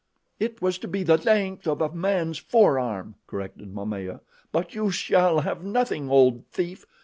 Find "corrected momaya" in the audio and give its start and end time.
3.27-4.21